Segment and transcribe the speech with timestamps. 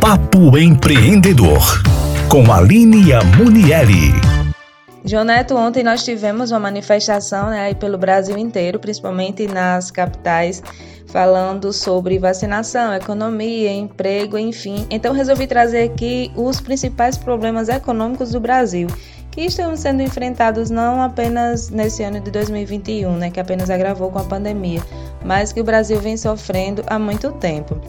[0.00, 1.82] Papo Empreendedor,
[2.30, 4.12] com Aline Amunieri.
[5.26, 10.62] Neto, ontem nós tivemos uma manifestação né, pelo Brasil inteiro, principalmente nas capitais,
[11.08, 14.86] falando sobre vacinação, economia, emprego, enfim.
[14.88, 18.86] Então resolvi trazer aqui os principais problemas econômicos do Brasil
[19.32, 24.18] que estão sendo enfrentados não apenas nesse ano de 2021, né, que apenas agravou com
[24.18, 24.82] a pandemia,
[25.24, 27.80] mas que o Brasil vem sofrendo há muito tempo.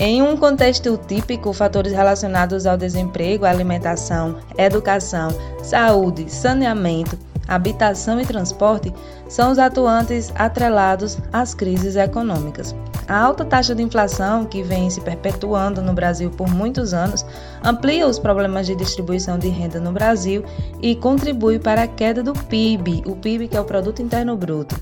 [0.00, 5.28] Em um contexto típico, fatores relacionados ao desemprego, alimentação, educação,
[5.60, 8.92] saúde, saneamento, habitação e transporte
[9.26, 12.74] são os atuantes atrelados às crises econômicas.
[13.08, 17.24] A alta taxa de inflação, que vem se perpetuando no Brasil por muitos anos,
[17.64, 20.44] amplia os problemas de distribuição de renda no Brasil
[20.82, 24.78] e contribui para a queda do PIB, o PIB que é o Produto Interno Bruto.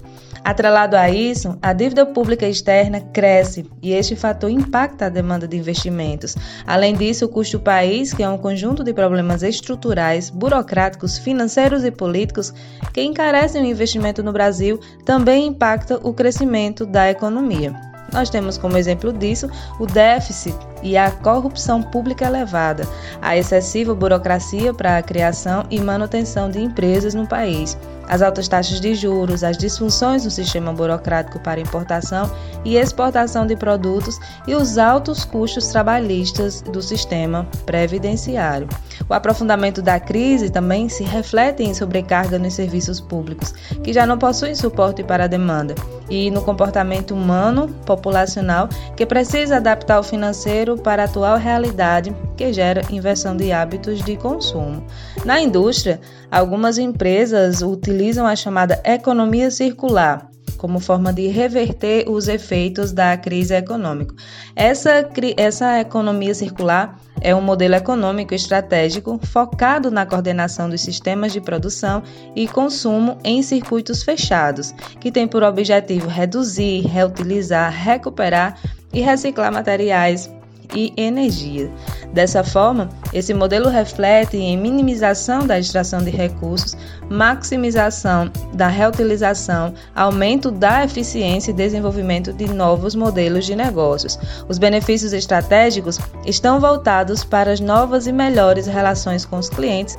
[0.47, 5.57] Atrelado a isso, a dívida pública externa cresce e este fator impacta a demanda de
[5.57, 6.37] investimentos.
[6.65, 11.91] Além disso, o custo país, que é um conjunto de problemas estruturais, burocráticos, financeiros e
[11.91, 12.55] políticos
[12.93, 17.75] que encarecem o investimento no Brasil, também impacta o crescimento da economia.
[18.13, 22.87] Nós temos como exemplo disso o déficit e a corrupção pública elevada,
[23.21, 27.77] a excessiva burocracia para a criação e manutenção de empresas no país,
[28.09, 32.31] as altas taxas de juros, as disfunções no sistema burocrático para importação
[32.65, 38.69] e exportação de produtos e os altos custos trabalhistas do sistema previdenciário.
[39.09, 44.19] O aprofundamento da crise também se reflete em sobrecarga nos serviços públicos, que já não
[44.19, 45.75] possuem suporte para a demanda,
[46.09, 52.53] e no comportamento humano populacional, que precisa adaptar o financeiro para a atual realidade que
[52.53, 54.85] gera inversão de hábitos de consumo.
[55.25, 60.31] Na indústria, algumas empresas utilizam a chamada economia circular
[60.67, 64.17] como forma de reverter os efeitos da crise econômica.
[64.57, 71.41] Essa, essa economia circular é um modelo econômico estratégico focado na coordenação dos sistemas de
[71.41, 72.03] produção
[72.35, 78.59] e consumo em circuitos fechados, que tem por objetivo reduzir, reutilizar, recuperar
[78.93, 80.29] e reciclar materiais
[80.75, 81.71] e energia.
[82.13, 86.77] Dessa forma, esse modelo reflete em minimização da extração de recursos,
[87.11, 94.19] maximização da reutilização, aumento da eficiência e desenvolvimento de novos modelos de negócios.
[94.49, 99.99] Os benefícios estratégicos estão voltados para as novas e melhores relações com os clientes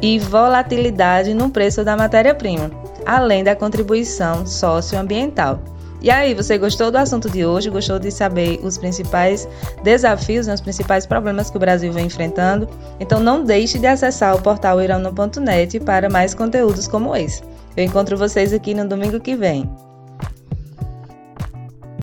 [0.00, 2.70] e volatilidade no preço da matéria-prima,
[3.04, 5.60] além da contribuição socioambiental.
[6.00, 7.70] E aí, você gostou do assunto de hoje?
[7.70, 9.48] Gostou de saber os principais
[9.82, 12.68] desafios, né, os principais problemas que o Brasil vem enfrentando?
[13.00, 17.42] Então não deixe de acessar o portal irano.net para mais conteúdos como esse.
[17.76, 19.68] Eu encontro vocês aqui no domingo que vem.